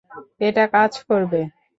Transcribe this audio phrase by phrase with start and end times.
[0.41, 1.41] এটা কাজ করবে।